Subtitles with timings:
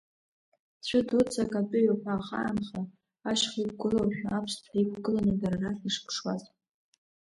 [0.85, 2.81] Цәы дуӡӡак атәыҩақәа ахаанха,
[3.29, 6.43] ашьха иқәгылоушәа, аԥсҭҳәа иқәгыланы дара рахь ишыԥшуаз.